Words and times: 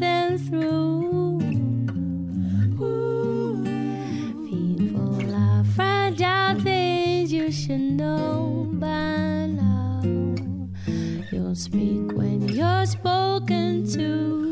through. 0.00 1.38
People 4.48 5.34
are 5.34 5.64
fragile 5.76 6.60
things 6.60 7.32
you 7.32 7.50
should 7.52 7.80
know 7.80 8.68
by 8.74 9.46
now. 9.46 10.02
You'll 11.30 11.54
speak 11.54 12.12
when 12.12 12.48
you're 12.48 12.86
spoken 12.86 13.86
to. 13.92 14.43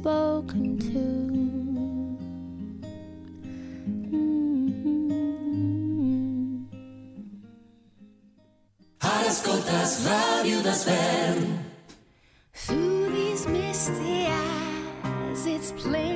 spoken 0.00 0.78
to. 0.78 1.02
Mm-hmm. 4.08 5.10
Ara 9.02 9.28
ascoltes 9.28 9.92
Ràdio 10.06 10.58
Desvern. 10.66 11.40
Through 12.54 13.10
these 13.16 13.46
misty 13.46 14.26
eyes, 14.26 15.42
it's 15.46 15.72
plain. 15.72 16.09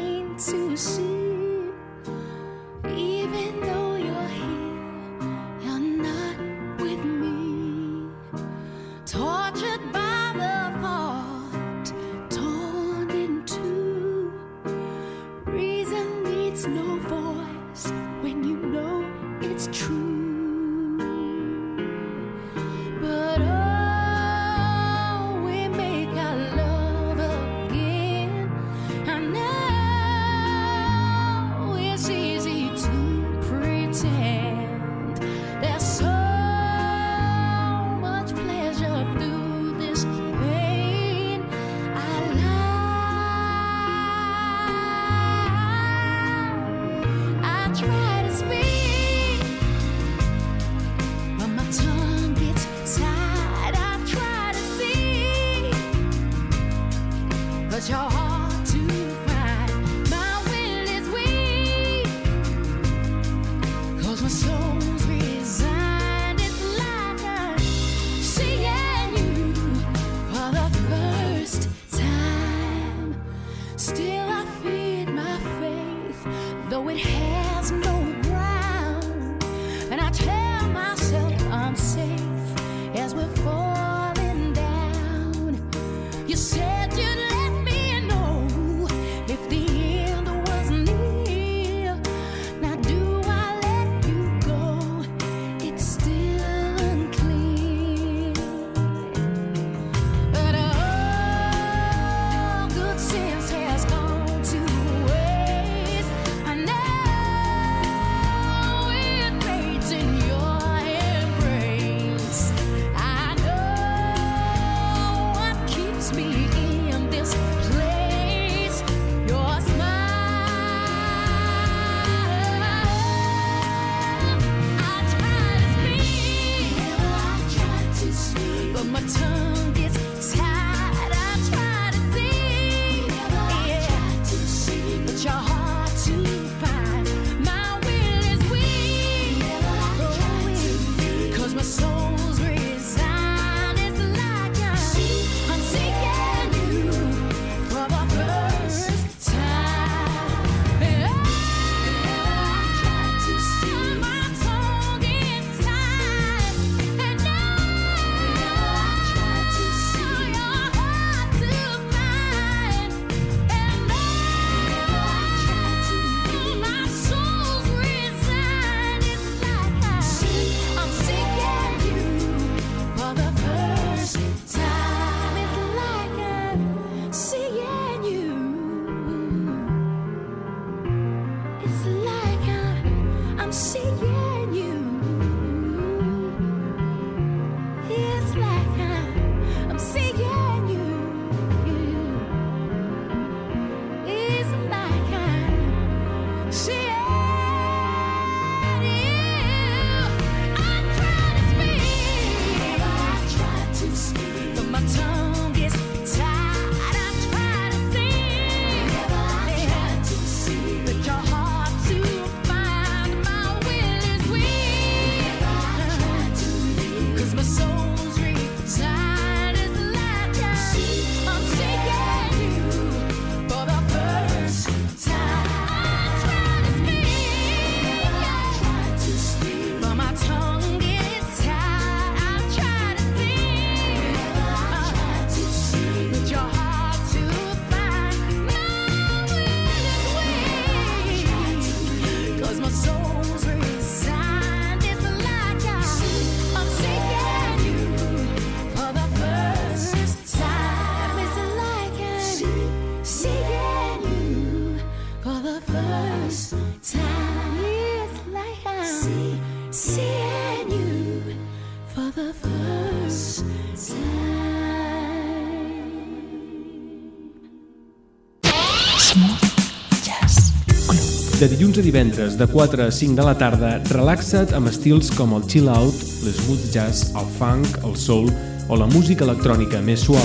dilluns 271.74 271.78
a 271.78 271.90
divendres 271.90 272.36
de 272.38 272.46
4 272.46 272.82
a 272.84 272.90
5 272.92 273.16
de 273.16 273.22
la 273.26 273.34
tarda, 273.34 273.80
relaxa't 273.90 274.52
amb 274.54 274.68
estils 274.70 275.08
com 275.10 275.32
el 275.34 275.42
chill 275.50 275.66
out, 275.68 275.94
l'smooth 276.22 276.68
jazz, 276.70 277.10
el 277.18 277.26
funk, 277.38 277.66
el 277.82 277.96
soul 277.98 278.30
o 278.68 278.78
la 278.78 278.86
música 278.86 279.24
electrònica 279.24 279.80
més 279.82 280.04
suau. 280.06 280.22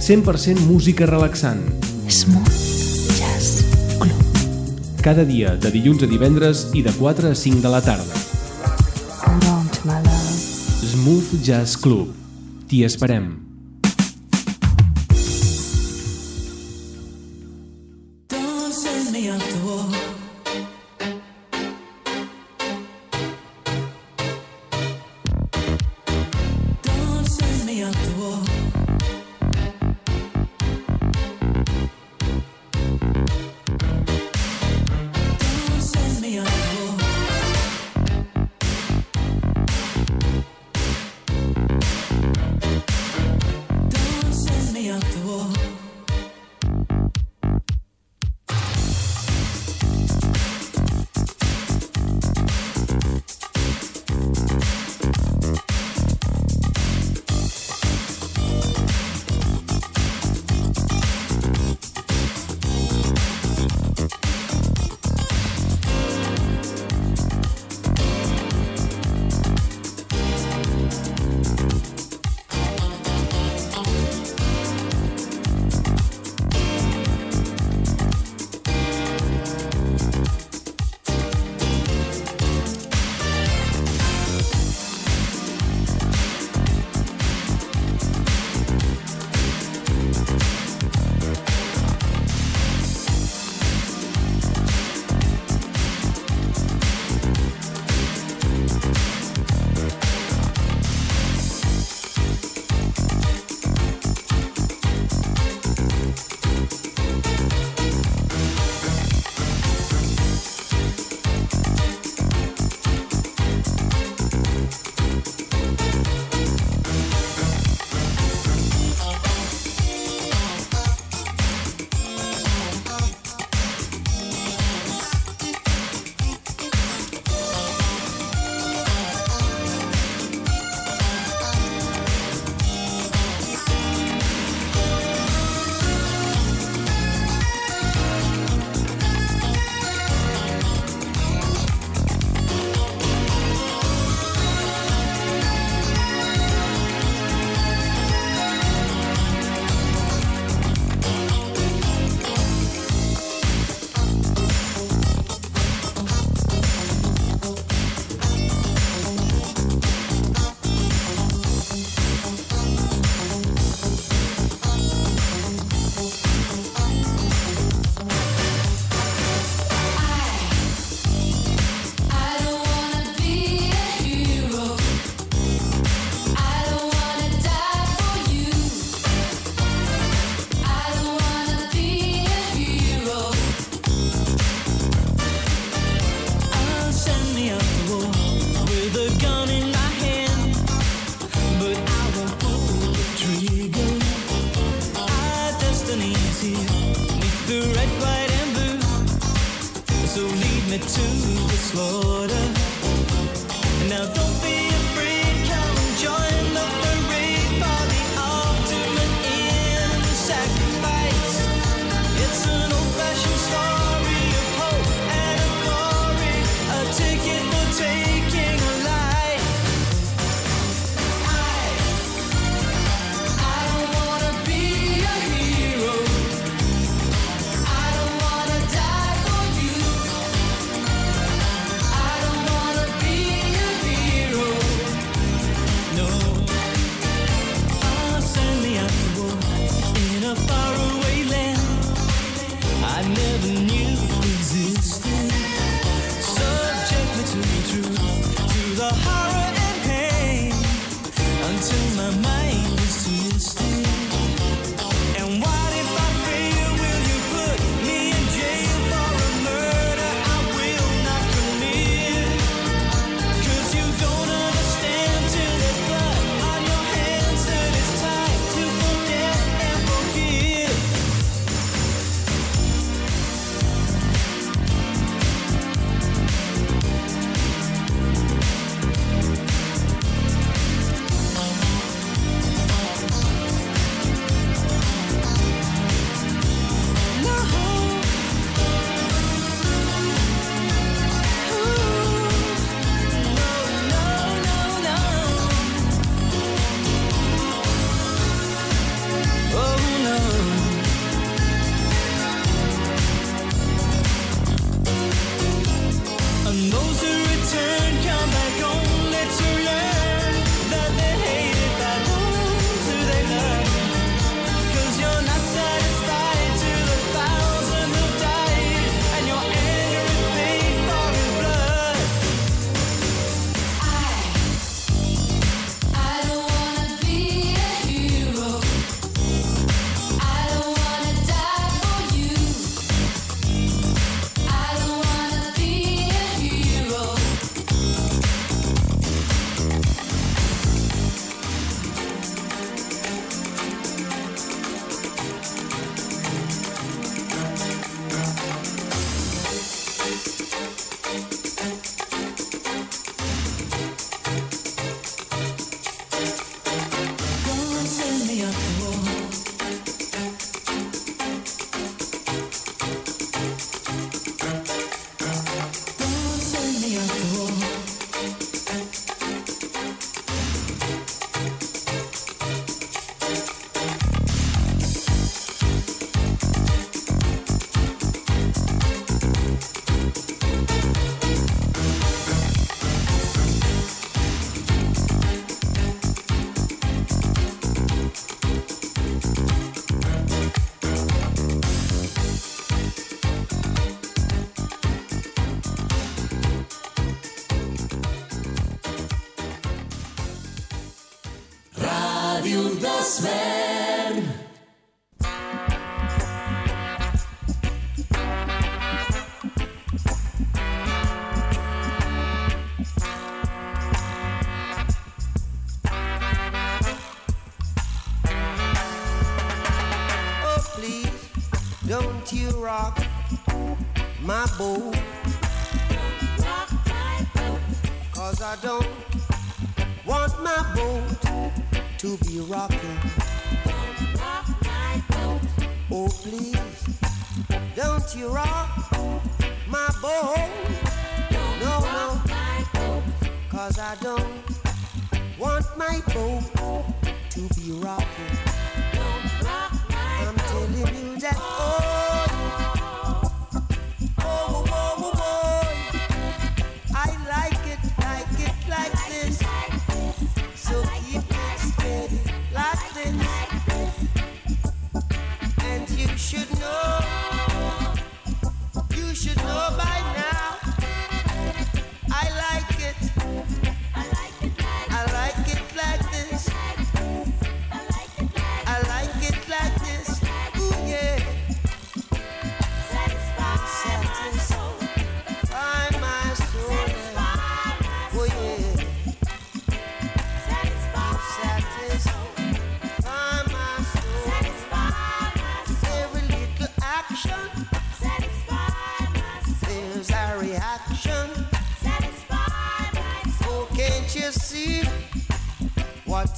100% 0.00 0.66
música 0.66 1.06
relaxant. 1.06 1.62
Smooth 2.08 3.14
Jazz 3.20 3.62
Club. 4.02 4.42
Cada 5.04 5.22
dia, 5.22 5.54
de 5.54 5.70
dilluns 5.70 6.02
a 6.02 6.10
divendres 6.10 6.66
i 6.74 6.82
de 6.82 6.90
4 6.98 7.30
a 7.30 7.38
5 7.38 7.62
de 7.62 7.70
la 7.70 7.84
tarda. 7.86 8.18
Smooth 10.82 11.38
Jazz 11.38 11.78
Club. 11.78 12.10
T'hi 12.66 12.82
esperem. 12.82 13.43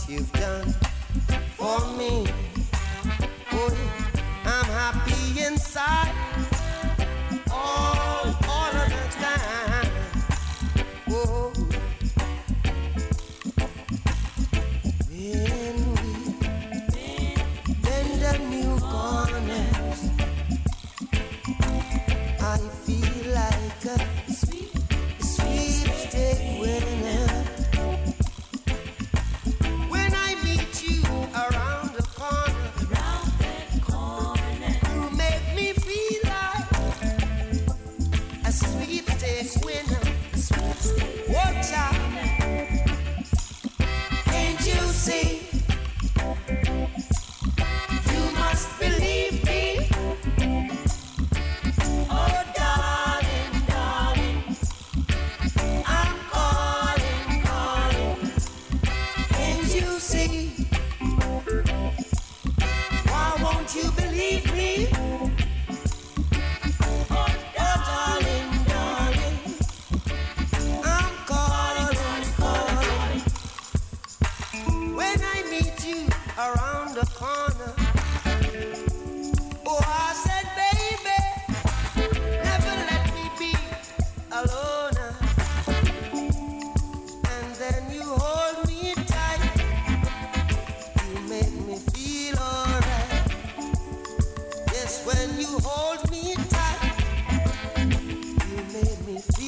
you've 0.08 0.32
done 0.32 0.72
for 1.56 1.80
me. 1.96 2.26
Boy, 3.50 3.74
I'm 4.44 4.64
happy 4.64 5.44
inside. 5.44 6.15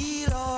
feel 0.08 0.57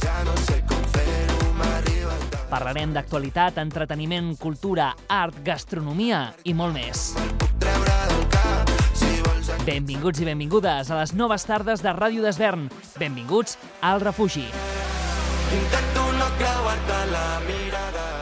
Ja 0.00 0.14
no 0.24 0.36
sé 0.46 0.60
com 0.68 0.82
fer-ho, 0.94 1.50
m'arriba 1.58 2.14
el 2.16 2.24
tard. 2.32 2.48
Parlarem 2.52 2.94
d'actualitat, 2.96 3.58
entreteniment, 3.62 4.32
cultura, 4.40 4.92
art, 5.08 5.36
gastronomia 5.44 6.24
i 6.44 6.54
molt 6.56 6.76
més. 6.76 7.10
Treure 7.62 7.98
del 8.12 8.24
cap, 8.32 8.72
si 8.98 9.12
vols 9.26 9.52
Benvinguts 9.68 10.24
i 10.24 10.28
benvingudes 10.30 10.90
a 10.90 11.02
les 11.02 11.14
noves 11.18 11.46
tardes 11.48 11.84
de 11.84 11.92
Ràdio 11.96 12.24
d'Esvern. 12.24 12.68
Benvinguts 12.98 13.58
al 13.80 14.00
refugi. 14.04 14.48
Intento 15.52 16.08
no 16.16 16.32
creuar-te 16.40 17.04
la 17.12 17.26
mirada. 17.46 18.12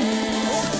Chains 0.00 0.79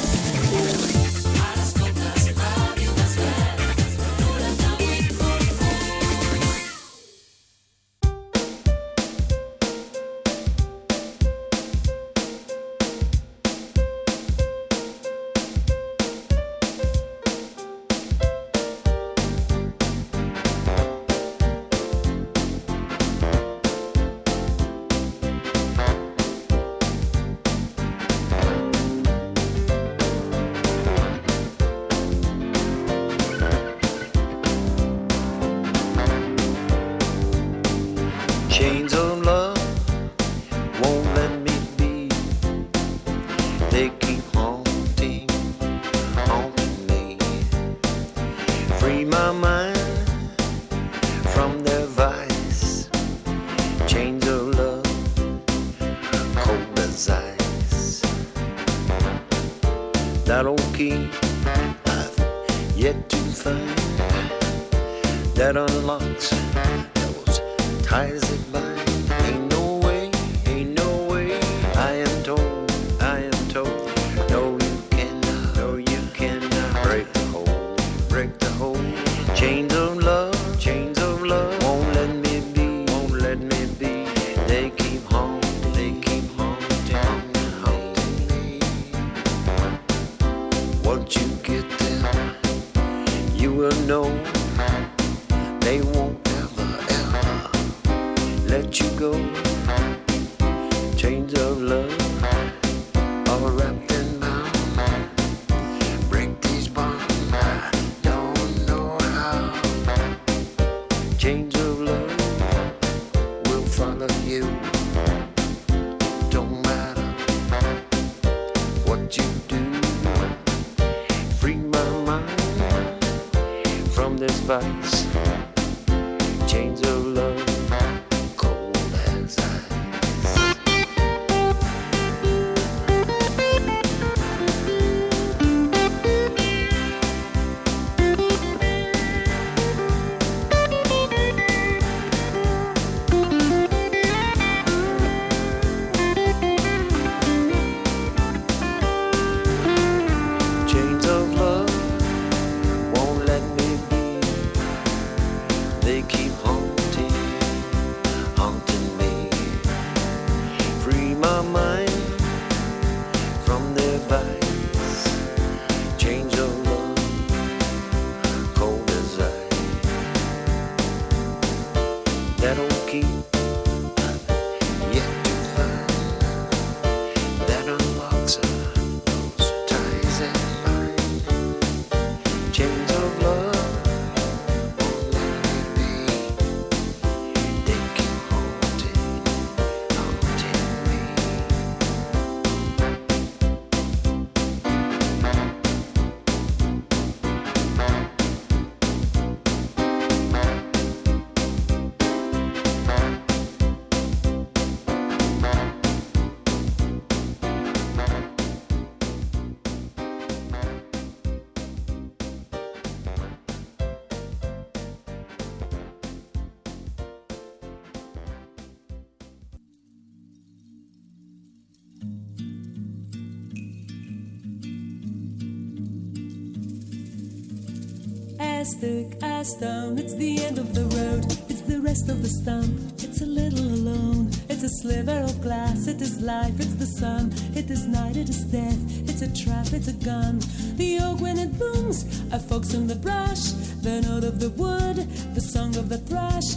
stone, 229.61 229.99
it's 229.99 230.15
the 230.15 230.43
end 230.43 230.57
of 230.57 230.73
the 230.73 230.87
road, 230.97 231.23
it's 231.51 231.61
the 231.61 231.79
rest 231.83 232.09
of 232.09 232.23
the 232.23 232.29
stump, 232.29 232.73
it's 233.05 233.21
a 233.21 233.27
little 233.27 233.67
alone, 233.79 234.31
it's 234.49 234.63
a 234.63 234.71
sliver 234.81 235.21
of 235.21 235.39
glass, 235.43 235.87
it 235.87 236.01
is 236.01 236.19
life, 236.23 236.59
it's 236.59 236.77
the 236.77 236.87
sun, 236.87 237.31
it 237.55 237.71
is 237.71 237.87
night, 237.87 238.17
it 238.17 238.31
is 238.31 238.43
death, 238.45 238.81
it's 239.07 239.21
a 239.21 239.31
trap, 239.45 239.67
it's 239.75 239.89
a 239.89 239.93
gun. 239.93 240.41
The 240.77 241.01
oak 241.03 241.21
when 241.21 241.39
it 241.39 241.59
booms, 241.59 242.23
a 242.33 242.39
fox 242.39 242.73
in 242.73 242.87
the 242.87 242.95
brush, 242.95 243.53
the 243.85 244.01
note 244.01 244.25
of 244.25 244.41
the 244.41 244.49
wood, 244.51 244.97
the 245.35 245.43
song 245.43 245.77
of 245.77 245.91
the 245.91 245.99
thrush, 245.99 246.57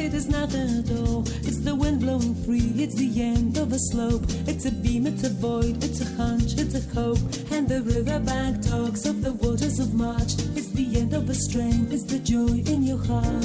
It 0.00 0.14
is 0.14 0.28
nothing 0.28 0.78
at 0.78 0.90
all. 0.96 1.22
It's 1.42 1.58
the 1.58 1.74
wind 1.74 2.00
blowing 2.00 2.34
free. 2.44 2.72
It's 2.76 2.94
the 2.94 3.20
end 3.20 3.58
of 3.58 3.72
a 3.72 3.78
slope. 3.78 4.22
It's 4.46 4.64
a 4.64 4.70
beam, 4.70 5.08
it's 5.08 5.24
a 5.24 5.30
void, 5.30 5.82
it's 5.82 6.00
a 6.00 6.06
hunch, 6.16 6.54
it's 6.56 6.74
a 6.76 6.94
hope. 6.94 7.18
And 7.50 7.68
the 7.68 7.82
riverbank 7.82 8.62
talks 8.62 9.06
of 9.06 9.22
the 9.22 9.32
waters 9.32 9.80
of 9.80 9.94
March. 9.94 10.34
It's 10.54 10.70
the 10.70 11.00
end 11.00 11.14
of 11.14 11.28
a 11.28 11.34
strain. 11.34 11.88
It's 11.90 12.04
the 12.04 12.20
joy 12.20 12.62
in 12.72 12.84
your 12.84 12.98
heart. 13.04 13.42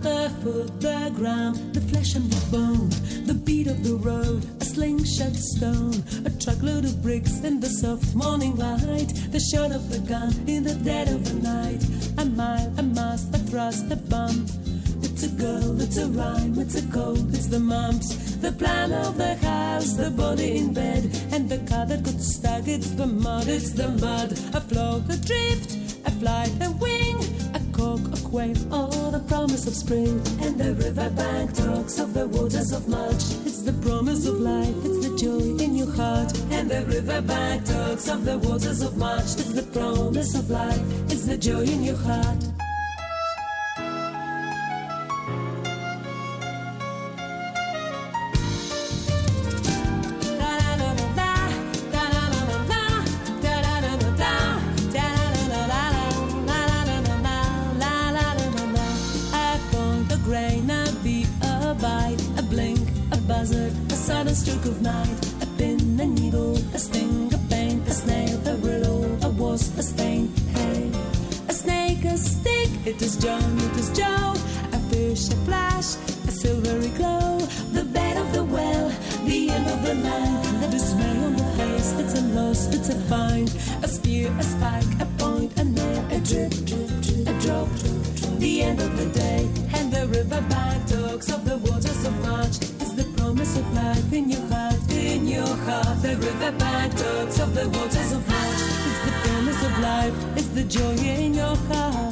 The 0.00 0.32
foot, 0.42 0.80
the 0.80 1.12
ground, 1.14 1.74
the 1.74 1.82
flesh 1.82 2.14
and 2.14 2.32
the 2.32 2.56
bone, 2.56 2.88
the 3.26 3.34
beat 3.34 3.66
of 3.66 3.84
the 3.84 3.96
road, 3.96 4.44
a 4.61 4.61
slingshot 4.72 5.36
stone, 5.36 6.02
a 6.24 6.30
truckload 6.42 6.86
of 6.86 7.02
bricks 7.02 7.44
in 7.44 7.60
the 7.60 7.68
soft 7.68 8.14
morning 8.14 8.56
light, 8.56 9.12
the 9.30 9.38
shot 9.38 9.70
of 9.70 9.90
the 9.90 9.98
gun 9.98 10.32
in 10.46 10.64
the 10.64 10.74
dead 10.76 11.08
of 11.08 11.22
the 11.28 11.34
night, 11.42 11.82
a 12.16 12.24
mile, 12.24 12.72
a 12.78 12.82
mast, 12.82 13.34
a 13.34 13.38
thrust, 13.38 13.92
a 13.92 13.96
bump. 13.96 14.48
It's 15.02 15.24
a 15.24 15.28
girl, 15.28 15.78
it's 15.78 15.98
a 15.98 16.06
rhyme, 16.08 16.58
it's 16.58 16.76
a 16.76 16.86
cold, 16.90 17.34
it's 17.34 17.48
the 17.48 17.60
mumps, 17.60 18.36
the 18.36 18.52
plan 18.52 18.92
of 18.92 19.18
the 19.18 19.34
house, 19.36 19.92
the 19.92 20.10
body 20.10 20.56
in 20.56 20.72
bed, 20.72 21.04
and 21.32 21.50
the 21.50 21.58
car 21.70 21.84
that 21.84 22.02
got 22.02 22.18
stuck, 22.18 22.66
it's 22.66 22.92
the 22.92 23.06
mud, 23.06 23.48
it's 23.48 23.72
the 23.72 23.88
mud, 23.88 24.32
a 24.54 24.60
float, 24.62 25.04
a 25.10 25.18
drift, 25.20 25.76
a 26.06 26.10
flight, 26.12 26.52
a 26.62 26.70
wing, 26.70 26.91
a 27.82 28.28
quail, 28.28 28.56
or 28.72 29.10
the 29.10 29.22
promise 29.26 29.66
of 29.66 29.74
spring. 29.74 30.20
And 30.40 30.58
the 30.58 30.74
riverbank 30.74 31.54
talks 31.54 31.98
of 31.98 32.14
the 32.14 32.26
waters 32.26 32.72
of 32.72 32.88
March. 32.88 33.24
It's 33.46 33.62
the 33.62 33.72
promise 33.72 34.26
of 34.26 34.40
life, 34.40 34.74
it's 34.84 35.06
the 35.06 35.16
joy 35.16 35.64
in 35.64 35.74
your 35.74 35.90
heart. 35.92 36.32
And 36.50 36.70
the 36.70 36.84
riverbank 36.86 37.64
talks 37.64 38.08
of 38.08 38.24
the 38.24 38.38
waters 38.38 38.82
of 38.82 38.96
March. 38.96 39.30
It's 39.42 39.52
the 39.52 39.64
promise 39.64 40.34
of 40.34 40.50
life, 40.50 40.82
it's 41.10 41.26
the 41.26 41.36
joy 41.36 41.62
in 41.62 41.82
your 41.82 41.96
heart. 41.96 42.61
It's 93.42 93.54
the 93.54 93.62
promise 93.62 93.74
of 93.74 93.74
life 93.74 94.12
in 94.12 94.30
your 94.30 94.46
heart, 94.46 94.92
in 94.92 95.26
your 95.26 95.56
heart. 95.66 96.00
The 96.00 96.16
riverbank 96.16 96.94
talks 96.94 97.40
of 97.40 97.52
the 97.56 97.68
waters 97.70 98.12
of 98.12 98.28
life. 98.28 98.86
It's 98.86 99.04
the 99.04 99.28
promise 99.28 99.64
of 99.64 99.78
life, 99.80 100.14
it's 100.36 100.46
the 100.46 100.62
joy 100.62 100.94
in 100.94 101.34
your 101.34 101.56
heart. 101.56 102.11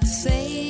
like 0.00 0.06
say 0.06 0.69